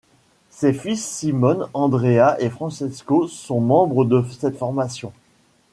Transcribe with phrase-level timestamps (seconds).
[0.49, 5.13] Ses fils Simone, Andrea et Francesco sont membres de cette formation.